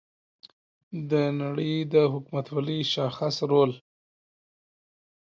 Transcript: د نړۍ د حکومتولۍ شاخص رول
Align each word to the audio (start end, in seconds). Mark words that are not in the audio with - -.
د 1.11 1.11
نړۍ 1.41 1.75
د 1.93 1.95
حکومتولۍ 2.13 2.79
شاخص 2.93 3.35
رول 3.49 3.71